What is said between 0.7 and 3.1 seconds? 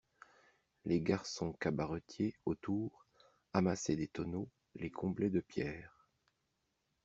Les garçons cabaretiers, autour,